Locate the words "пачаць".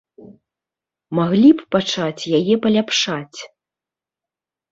1.75-2.29